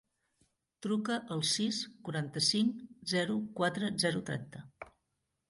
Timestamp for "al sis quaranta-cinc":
1.35-2.81